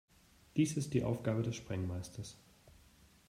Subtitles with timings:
[0.55, 2.35] Dies ist die Aufgabe des Sprengmeisters.